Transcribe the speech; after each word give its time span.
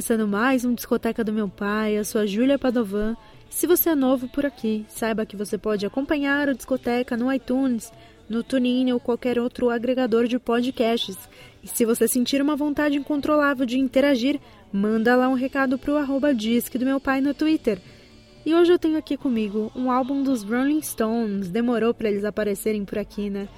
Começando 0.00 0.26
mais 0.26 0.64
um 0.64 0.72
Discoteca 0.72 1.22
do 1.22 1.30
Meu 1.30 1.46
Pai. 1.46 1.92
Eu 1.92 2.06
sou 2.06 2.22
a 2.22 2.26
Júlia 2.26 2.58
Padovan. 2.58 3.14
Se 3.50 3.66
você 3.66 3.90
é 3.90 3.94
novo 3.94 4.26
por 4.28 4.46
aqui, 4.46 4.86
saiba 4.88 5.26
que 5.26 5.36
você 5.36 5.58
pode 5.58 5.84
acompanhar 5.84 6.48
o 6.48 6.54
Discoteca 6.54 7.18
no 7.18 7.30
iTunes, 7.30 7.92
no 8.26 8.42
TuneIn 8.42 8.92
ou 8.92 8.98
qualquer 8.98 9.38
outro 9.38 9.68
agregador 9.68 10.26
de 10.26 10.38
podcasts. 10.38 11.18
E 11.62 11.68
se 11.68 11.84
você 11.84 12.08
sentir 12.08 12.40
uma 12.40 12.56
vontade 12.56 12.96
incontrolável 12.96 13.66
de 13.66 13.78
interagir, 13.78 14.40
manda 14.72 15.14
lá 15.14 15.28
um 15.28 15.34
recado 15.34 15.76
pro 15.76 15.98
arroba 15.98 16.34
Disque 16.34 16.78
do 16.78 16.86
Meu 16.86 16.98
Pai 16.98 17.20
no 17.20 17.34
Twitter. 17.34 17.78
E 18.46 18.54
hoje 18.54 18.72
eu 18.72 18.78
tenho 18.78 18.96
aqui 18.96 19.18
comigo 19.18 19.70
um 19.76 19.90
álbum 19.90 20.22
dos 20.22 20.42
Rolling 20.42 20.80
Stones. 20.80 21.50
Demorou 21.50 21.92
para 21.92 22.08
eles 22.08 22.24
aparecerem 22.24 22.86
por 22.86 22.96
aqui, 22.96 23.28
né? 23.28 23.50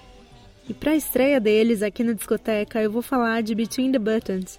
E 0.69 0.75
para 0.75 0.91
a 0.91 0.97
estreia 0.97 1.41
deles 1.41 1.83
aqui 1.83 2.03
na 2.03 2.13
discoteca, 2.13 2.83
eu 2.83 2.91
vou 2.91 3.03
falar 3.03 3.43
de 3.43 3.55
Between 3.55 3.93
the 3.93 3.99
Buttons, 3.99 4.59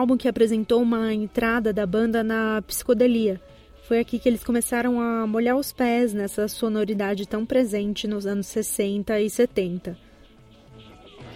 álbum 0.00 0.16
que 0.16 0.28
apresentou 0.28 0.82
uma 0.82 1.12
entrada 1.12 1.72
da 1.72 1.86
banda 1.86 2.24
na 2.24 2.62
psicodelia. 2.62 3.40
Foi 3.86 3.98
aqui 3.98 4.18
que 4.18 4.28
eles 4.28 4.42
começaram 4.42 5.00
a 5.00 5.26
molhar 5.26 5.56
os 5.56 5.72
pés 5.72 6.14
nessa 6.14 6.48
sonoridade 6.48 7.28
tão 7.28 7.44
presente 7.44 8.08
nos 8.08 8.26
anos 8.26 8.46
60 8.46 9.20
e 9.20 9.28
70. 9.28 9.98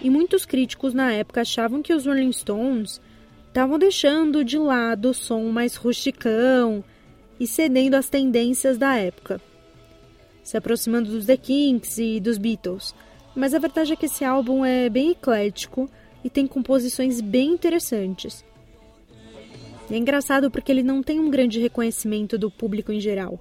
E 0.01 0.09
muitos 0.09 0.45
críticos 0.45 0.93
na 0.93 1.11
época 1.11 1.41
achavam 1.41 1.81
que 1.81 1.93
os 1.93 2.05
Rolling 2.05 2.31
Stones 2.31 2.99
estavam 3.47 3.77
deixando 3.77 4.43
de 4.43 4.57
lado 4.57 5.09
o 5.09 5.13
som 5.13 5.43
mais 5.49 5.75
rusticão 5.75 6.83
e 7.39 7.45
cedendo 7.45 7.95
às 7.95 8.09
tendências 8.09 8.77
da 8.77 8.95
época, 8.95 9.39
se 10.43 10.57
aproximando 10.57 11.11
dos 11.11 11.25
The 11.25 11.37
Kinks 11.37 11.97
e 11.97 12.19
dos 12.19 12.37
Beatles. 12.37 12.95
Mas 13.35 13.53
a 13.53 13.59
verdade 13.59 13.93
é 13.93 13.95
que 13.95 14.05
esse 14.07 14.25
álbum 14.25 14.65
é 14.65 14.89
bem 14.89 15.11
eclético 15.11 15.89
e 16.23 16.29
tem 16.29 16.47
composições 16.47 17.21
bem 17.21 17.51
interessantes. 17.51 18.43
É 19.89 19.97
engraçado 19.97 20.49
porque 20.49 20.71
ele 20.71 20.81
não 20.81 21.03
tem 21.03 21.19
um 21.19 21.29
grande 21.29 21.59
reconhecimento 21.59 22.37
do 22.37 22.49
público 22.49 22.91
em 22.91 22.99
geral, 22.99 23.39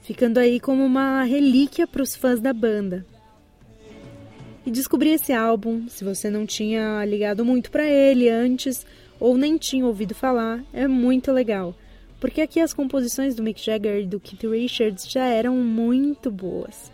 ficando 0.00 0.38
aí 0.38 0.58
como 0.58 0.84
uma 0.84 1.22
relíquia 1.22 1.86
para 1.86 2.02
os 2.02 2.16
fãs 2.16 2.40
da 2.40 2.52
banda. 2.52 3.06
E 4.66 4.70
descobrir 4.70 5.10
esse 5.10 5.32
álbum, 5.32 5.88
se 5.88 6.04
você 6.04 6.28
não 6.28 6.44
tinha 6.44 7.04
ligado 7.04 7.44
muito 7.44 7.70
para 7.70 7.86
ele 7.86 8.28
antes 8.28 8.84
ou 9.20 9.36
nem 9.36 9.56
tinha 9.56 9.86
ouvido 9.86 10.14
falar, 10.14 10.62
é 10.72 10.86
muito 10.86 11.32
legal, 11.32 11.74
porque 12.20 12.40
aqui 12.40 12.60
as 12.60 12.74
composições 12.74 13.34
do 13.34 13.42
Mick 13.42 13.64
Jagger 13.64 14.02
e 14.02 14.06
do 14.06 14.20
Keith 14.20 14.44
Richards 14.50 15.08
já 15.08 15.26
eram 15.26 15.56
muito 15.56 16.30
boas. 16.30 16.90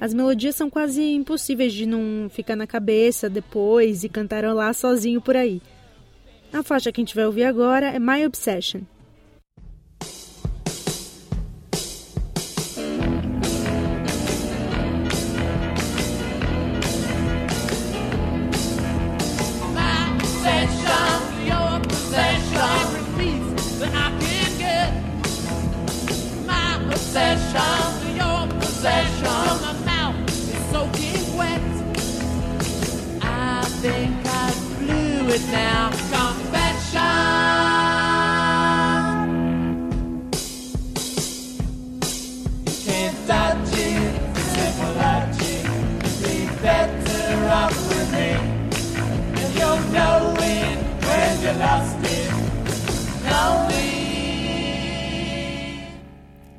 As 0.00 0.12
melodias 0.12 0.56
são 0.56 0.68
quase 0.68 1.02
impossíveis 1.02 1.72
de 1.72 1.86
não 1.86 2.28
ficar 2.28 2.56
na 2.56 2.66
cabeça 2.66 3.28
depois 3.28 4.02
e 4.02 4.08
cantarolar 4.08 4.74
sozinho 4.74 5.20
por 5.20 5.36
aí. 5.36 5.62
A 6.52 6.62
faixa 6.64 6.90
que 6.90 7.00
a 7.00 7.02
gente 7.02 7.14
vai 7.14 7.24
ouvir 7.26 7.44
agora 7.44 7.86
é 7.86 7.98
My 7.98 8.26
Obsession. 8.26 8.82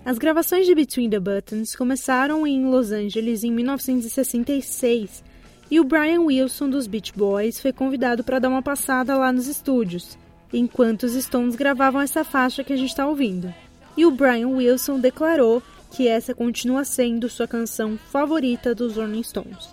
As 0.04 0.18
gravações 0.18 0.66
de 0.66 0.76
Between 0.76 1.10
the 1.10 1.20
Buttons 1.20 1.76
começaram 1.76 2.46
em 2.46 2.66
Los 2.66 2.92
Angeles 2.92 3.44
em 3.44 3.52
1966 3.52 5.24
e 5.72 5.80
o 5.80 5.84
Brian 5.86 6.22
Wilson 6.22 6.70
dos 6.70 6.86
Beach 6.86 7.14
Boys 7.16 7.62
foi 7.62 7.72
convidado 7.72 8.24
para 8.24 8.40
dar 8.40 8.50
uma 8.50 8.62
passada 8.62 9.18
lá 9.18 9.32
nos 9.32 9.48
estúdios, 9.48 10.18
enquanto 10.52 11.04
os 11.04 11.14
Stones 11.14 11.56
gravavam 11.56 12.02
essa 12.02 12.26
faixa 12.26 12.64
que 12.64 12.74
a 12.74 12.76
gente 12.76 12.90
está 12.90 13.08
ouvindo. 13.08 13.54
E 13.96 14.06
o 14.06 14.12
Brian 14.12 14.50
Wilson 14.50 15.00
declarou 15.00 15.64
que 15.92 16.08
essa 16.08 16.34
continua 16.36 16.84
sendo 16.84 17.30
sua 17.30 17.48
canção 17.48 17.98
favorita 18.12 18.76
dos 18.76 18.98
Rolling 18.98 19.24
Stones. 19.24 19.70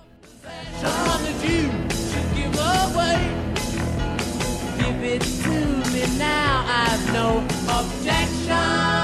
Give 5.00 5.12
it 5.12 5.20
to 5.20 5.90
me 5.92 6.18
now, 6.18 6.64
I've 6.66 7.12
no 7.12 7.38
objection. 7.68 8.97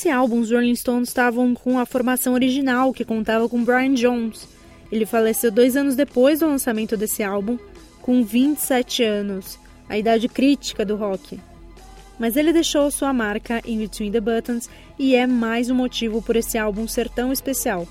Nesse 0.00 0.08
álbum, 0.08 0.40
os 0.40 0.50
Rolling 0.50 0.74
Stones 0.74 1.10
estavam 1.10 1.52
com 1.52 1.78
a 1.78 1.84
formação 1.84 2.32
original, 2.32 2.90
que 2.90 3.04
contava 3.04 3.46
com 3.50 3.62
Brian 3.62 3.92
Jones. 3.92 4.48
Ele 4.90 5.04
faleceu 5.04 5.50
dois 5.50 5.76
anos 5.76 5.94
depois 5.94 6.40
do 6.40 6.46
lançamento 6.46 6.96
desse 6.96 7.22
álbum, 7.22 7.58
com 8.00 8.24
27 8.24 9.04
anos, 9.04 9.58
a 9.90 9.98
idade 9.98 10.26
crítica 10.26 10.86
do 10.86 10.96
rock. 10.96 11.38
Mas 12.18 12.34
ele 12.34 12.50
deixou 12.50 12.90
sua 12.90 13.12
marca 13.12 13.60
em 13.62 13.76
Between 13.76 14.10
the 14.10 14.22
Buttons 14.22 14.70
e 14.98 15.14
é 15.14 15.26
mais 15.26 15.68
um 15.68 15.74
motivo 15.74 16.22
por 16.22 16.34
esse 16.34 16.56
álbum 16.56 16.88
ser 16.88 17.10
tão 17.10 17.30
especial. 17.30 17.86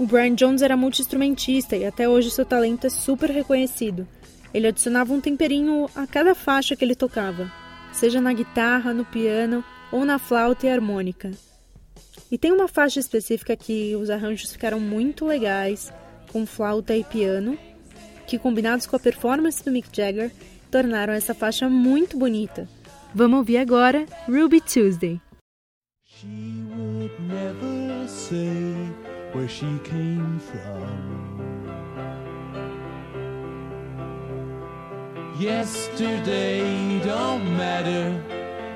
O 0.00 0.04
Brian 0.04 0.34
Jones 0.34 0.62
era 0.62 0.76
multi-instrumentista 0.76 1.76
e 1.76 1.84
até 1.84 2.08
hoje 2.08 2.32
seu 2.32 2.44
talento 2.44 2.88
é 2.88 2.90
super 2.90 3.30
reconhecido. 3.30 4.04
Ele 4.52 4.66
adicionava 4.66 5.14
um 5.14 5.20
temperinho 5.20 5.88
a 5.94 6.08
cada 6.08 6.34
faixa 6.34 6.74
que 6.74 6.84
ele 6.84 6.96
tocava, 6.96 7.48
seja 7.92 8.20
na 8.20 8.32
guitarra, 8.32 8.92
no 8.92 9.04
piano 9.04 9.62
ou 9.92 10.04
na 10.04 10.18
flauta 10.18 10.66
e 10.66 10.70
harmônica. 10.70 11.30
E 12.30 12.36
tem 12.36 12.52
uma 12.52 12.68
faixa 12.68 12.98
específica 12.98 13.56
que 13.56 13.94
os 13.96 14.10
arranjos 14.10 14.52
ficaram 14.52 14.80
muito 14.80 15.24
legais, 15.24 15.92
com 16.32 16.44
flauta 16.44 16.96
e 16.96 17.04
piano, 17.04 17.56
que 18.26 18.38
combinados 18.38 18.86
com 18.86 18.96
a 18.96 19.00
performance 19.00 19.64
do 19.64 19.70
Mick 19.70 19.88
Jagger, 19.92 20.32
tornaram 20.70 21.12
essa 21.12 21.34
faixa 21.34 21.68
muito 21.68 22.18
bonita. 22.18 22.68
Vamos 23.14 23.38
ouvir 23.38 23.58
agora 23.58 24.04
Ruby 24.28 24.60
Tuesday. 24.60 25.20
She 26.04 26.64
would 26.76 27.14
never 27.22 28.08
say 28.08 28.74
where 29.32 29.48
she 29.48 29.66
came 29.84 30.40
from. 30.40 31.36
Yesterday 35.38 37.00
don't 37.04 37.44
matter 37.56 38.35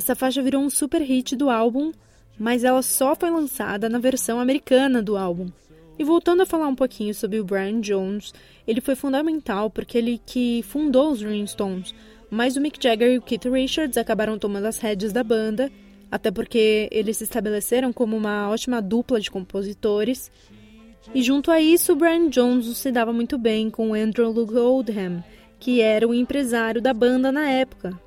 Essa 0.00 0.14
faixa 0.14 0.42
virou 0.42 0.62
um 0.62 0.70
super 0.70 1.02
hit 1.02 1.36
do 1.36 1.50
álbum, 1.50 1.92
mas 2.38 2.64
ela 2.64 2.80
só 2.80 3.14
foi 3.14 3.28
lançada 3.28 3.86
na 3.86 3.98
versão 3.98 4.40
americana 4.40 5.02
do 5.02 5.14
álbum. 5.14 5.50
E 5.98 6.02
voltando 6.02 6.40
a 6.40 6.46
falar 6.46 6.68
um 6.68 6.74
pouquinho 6.74 7.14
sobre 7.14 7.38
o 7.38 7.44
Brian 7.44 7.82
Jones, 7.82 8.32
ele 8.66 8.80
foi 8.80 8.94
fundamental 8.94 9.68
porque 9.68 9.98
ele 9.98 10.18
que 10.24 10.62
fundou 10.62 11.12
os 11.12 11.22
Rolling 11.22 11.46
Stones, 11.46 11.94
mas 12.30 12.56
o 12.56 12.62
Mick 12.62 12.82
Jagger 12.82 13.12
e 13.12 13.18
o 13.18 13.20
Keith 13.20 13.44
Richards 13.44 13.98
acabaram 13.98 14.38
tomando 14.38 14.64
as 14.64 14.78
rédeas 14.78 15.12
da 15.12 15.22
banda, 15.22 15.70
até 16.10 16.30
porque 16.30 16.88
eles 16.90 17.18
se 17.18 17.24
estabeleceram 17.24 17.92
como 17.92 18.16
uma 18.16 18.48
ótima 18.48 18.80
dupla 18.80 19.20
de 19.20 19.30
compositores. 19.30 20.32
E 21.14 21.22
junto 21.22 21.50
a 21.50 21.60
isso, 21.60 21.92
o 21.92 21.96
Brian 21.96 22.30
Jones 22.30 22.74
se 22.78 22.90
dava 22.90 23.12
muito 23.12 23.36
bem 23.36 23.68
com 23.68 23.92
Andrew 23.92 24.30
Luke 24.30 24.56
Oldham, 24.56 25.22
que 25.58 25.82
era 25.82 26.08
o 26.08 26.14
empresário 26.14 26.80
da 26.80 26.94
banda 26.94 27.30
na 27.30 27.50
época, 27.50 28.00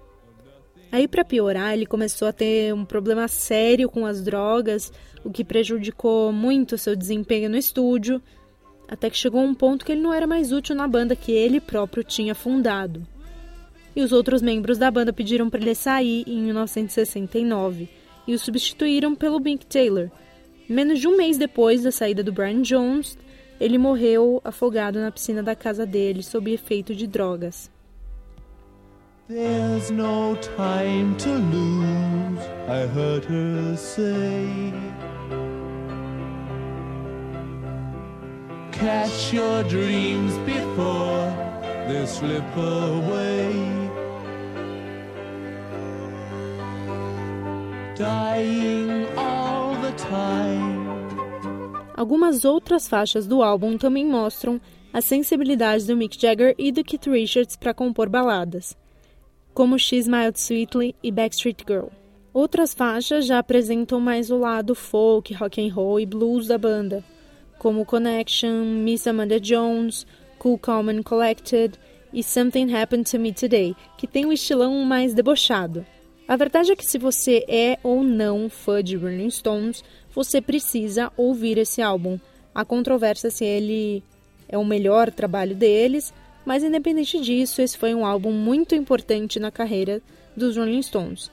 Aí, 0.94 1.08
para 1.08 1.26
piorar, 1.26 1.74
ele 1.74 1.88
começou 1.88 2.28
a 2.28 2.32
ter 2.32 2.72
um 2.72 2.86
problema 2.86 3.28
sério 3.28 3.90
com 3.90 4.06
as 4.06 4.24
drogas, 4.24 4.94
o 5.24 5.32
que 5.32 5.44
prejudicou 5.44 6.32
muito 6.32 6.78
seu 6.78 6.96
desempenho 6.96 7.50
no 7.50 7.58
estúdio, 7.58 8.22
até 8.88 9.10
que 9.10 9.18
chegou 9.18 9.42
um 9.42 9.56
ponto 9.56 9.84
que 9.84 9.92
ele 9.92 10.02
não 10.02 10.14
era 10.14 10.28
mais 10.28 10.52
útil 10.52 10.76
na 10.76 10.88
banda 10.88 11.16
que 11.16 11.32
ele 11.32 11.60
próprio 11.60 12.04
tinha 12.04 12.36
fundado. 12.36 13.02
E 13.96 14.04
os 14.04 14.12
outros 14.12 14.40
membros 14.40 14.78
da 14.78 14.92
banda 14.92 15.12
pediram 15.12 15.50
para 15.50 15.60
ele 15.60 15.74
sair 15.74 16.26
em 16.28 16.40
1969 16.44 17.90
e 18.28 18.36
o 18.36 18.38
substituíram 18.38 19.16
pelo 19.16 19.40
Mick 19.40 19.66
Taylor. 19.66 20.12
Menos 20.70 21.00
de 21.00 21.08
um 21.08 21.18
mês 21.18 21.40
depois 21.40 21.82
da 21.82 21.92
saída 21.92 22.22
do 22.22 22.32
Brian 22.32 22.62
Jones, 22.62 23.18
ele 23.60 23.80
morreu 23.80 24.40
afogado 24.44 25.00
na 25.00 25.10
piscina 25.10 25.42
da 25.42 25.56
casa 25.56 25.88
dele 25.88 26.22
sob 26.22 26.54
efeito 26.54 26.94
de 26.94 27.08
drogas. 27.08 27.72
There's 29.30 29.90
no 29.90 30.36
time 30.36 31.16
to 31.20 31.30
lose, 31.30 32.40
I 32.68 32.86
heard 32.88 33.24
her 33.24 33.78
say. 33.78 34.74
Catch 38.74 39.32
your 39.32 39.64
dreams 39.64 40.34
before 40.40 41.32
they 41.88 42.06
slip 42.06 42.44
away. 42.58 43.54
Dying 47.96 49.08
all 49.16 49.74
the 49.76 49.94
time. 49.94 50.84
Algumas 51.96 52.44
outras 52.44 52.90
faixas 52.90 53.26
do 53.26 53.42
álbum 53.42 53.78
também 53.78 54.06
mostram 54.06 54.60
a 54.92 55.00
sensibilidade 55.00 55.88
do 55.88 55.96
Mick 55.96 56.20
Jagger 56.20 56.54
e 56.58 56.74
do 56.74 56.84
Keith 56.84 57.08
Richards 57.08 57.56
para 57.56 57.74
compor 57.74 58.10
baladas 58.10 58.76
como 59.54 59.78
She 59.78 59.98
Smiled 59.98 60.40
Sweetly 60.40 60.96
e 61.04 61.12
Backstreet 61.12 61.64
Girl. 61.68 61.88
Outras 62.34 62.74
faixas 62.74 63.26
já 63.26 63.38
apresentam 63.38 64.00
mais 64.00 64.32
o 64.32 64.38
lado 64.38 64.74
folk, 64.74 65.34
rock 65.34 65.62
and 65.62 65.72
roll 65.74 66.00
e 66.00 66.06
blues 66.06 66.48
da 66.48 66.58
banda, 66.58 67.04
como 67.60 67.86
Connection, 67.86 68.64
Miss 68.84 69.06
Amanda 69.06 69.40
Jones, 69.40 70.08
Cool 70.40 70.60
and 70.90 71.04
Collected 71.04 71.80
e 72.12 72.24
Something 72.24 72.74
Happened 72.74 73.10
to 73.10 73.20
Me 73.20 73.32
Today, 73.32 73.76
que 73.98 74.08
tem 74.08 74.26
um 74.26 74.34
estilão 74.34 74.84
mais 74.84 75.14
debochado. 75.14 75.86
A 76.28 76.36
verdade 76.36 76.72
é 76.72 76.76
que 76.76 76.86
se 76.86 76.98
você 76.98 77.46
é 77.48 77.78
ou 77.84 78.04
não 78.04 78.50
fã 78.50 78.84
de 78.84 78.96
Rolling 78.96 79.30
Stones, 79.30 79.84
você 80.14 80.42
precisa 80.42 81.12
ouvir 81.16 81.58
esse 81.58 81.82
álbum. 81.82 82.18
Há 82.56 82.66
controvérsia 82.66 83.30
se 83.30 83.46
ele 83.46 84.04
é 84.48 84.58
o 84.58 84.66
melhor 84.66 85.12
trabalho 85.12 85.56
deles, 85.56 86.14
mas 86.46 86.64
independente 86.64 87.20
disso, 87.20 87.62
esse 87.62 87.78
foi 87.78 87.94
um 87.94 88.06
álbum 88.06 88.32
muito 88.32 88.76
importante 88.76 89.40
na 89.40 89.52
carreira 89.52 90.02
dos 90.36 90.58
Rolling 90.58 90.82
Stones. 90.82 91.32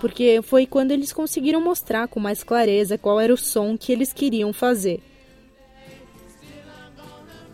Porque 0.00 0.40
foi 0.42 0.66
quando 0.66 0.90
eles 0.90 1.12
conseguiram 1.12 1.60
mostrar 1.60 2.08
com 2.08 2.20
mais 2.20 2.42
clareza 2.42 2.98
qual 2.98 3.20
era 3.20 3.32
o 3.32 3.36
som 3.36 3.76
que 3.76 3.92
eles 3.92 4.12
queriam 4.12 4.52
fazer. 4.52 5.02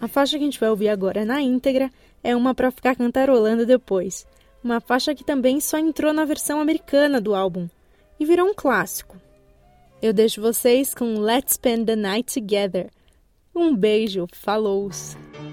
A 0.00 0.08
faixa 0.08 0.36
que 0.36 0.42
a 0.42 0.46
gente 0.46 0.58
vai 0.58 0.68
ouvir 0.68 0.88
agora 0.88 1.24
na 1.24 1.40
íntegra 1.40 1.90
é 2.24 2.34
uma 2.34 2.54
para 2.54 2.70
ficar 2.70 2.96
cantarolando 2.96 3.64
depois. 3.64 4.26
Uma 4.62 4.80
faixa 4.80 5.14
que 5.14 5.24
também 5.24 5.60
só 5.60 5.78
entrou 5.78 6.12
na 6.12 6.24
versão 6.24 6.60
americana 6.60 7.20
do 7.20 7.34
álbum 7.34 7.68
e 8.18 8.24
virou 8.24 8.48
um 8.48 8.54
clássico. 8.54 9.16
Eu 10.00 10.12
deixo 10.12 10.40
vocês 10.40 10.94
com 10.94 11.20
Let's 11.20 11.54
Spend 11.54 11.86
the 11.86 11.96
Night 11.96 12.34
Together. 12.34 12.90
Um 13.54 13.76
beijo, 13.76 14.26
falou! 14.32 14.90
night 14.90 15.51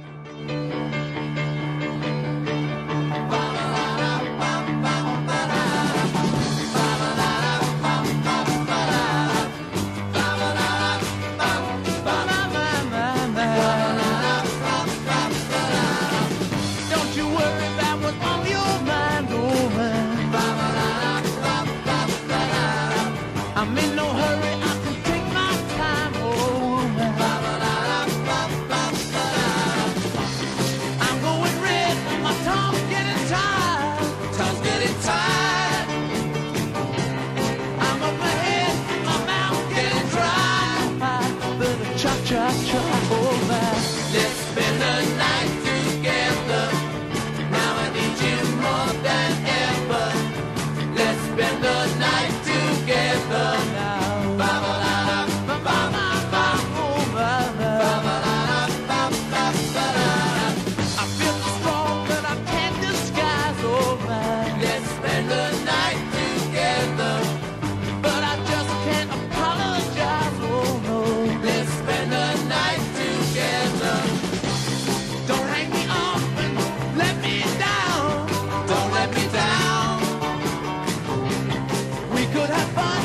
could 82.39 82.49
have 82.51 82.69
fun. 82.69 82.98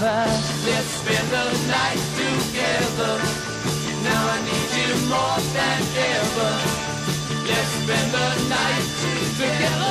Bye. 0.00 0.26
Let's 0.64 0.90
spend 1.00 1.28
the 1.30 1.44
night 1.66 2.02
together. 2.16 3.14
Now 4.02 4.22
I 4.34 4.38
need 4.46 4.70
you 4.78 4.94
more 5.08 5.40
than 5.54 5.80
ever. 6.14 6.52
Let's 7.48 7.70
spend 7.82 8.12
the 8.12 8.28
night 8.48 8.86
together. 9.38 9.87